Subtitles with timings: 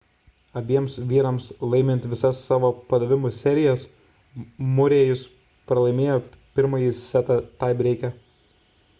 [0.59, 3.83] abiems vyrams laimint visas savo padavimų serijas
[4.77, 5.25] murray'us
[5.73, 6.15] pralaimėjo
[6.55, 8.11] pirmąjį setą taibreike